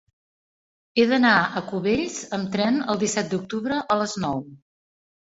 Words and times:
He 0.99 1.03
d'anar 1.09 1.33
a 1.59 1.61
Cubells 1.67 2.15
amb 2.37 2.49
tren 2.55 2.79
el 2.93 3.01
disset 3.03 3.29
d'octubre 3.33 3.77
a 3.97 3.99
les 4.01 4.15
nou. 4.25 4.41